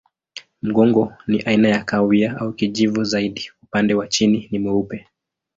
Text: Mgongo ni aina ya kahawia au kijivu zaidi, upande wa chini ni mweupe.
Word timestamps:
Mgongo 0.61 1.13
ni 1.27 1.41
aina 1.41 1.67
ya 1.69 1.83
kahawia 1.83 2.37
au 2.37 2.53
kijivu 2.53 3.03
zaidi, 3.03 3.51
upande 3.63 3.93
wa 3.93 4.07
chini 4.07 4.49
ni 4.51 4.59
mweupe. 4.59 5.07